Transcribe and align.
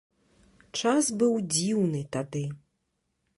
Час 0.79 1.09
быў 1.23 1.33
дзіўны 1.55 2.01
тады. 2.17 2.43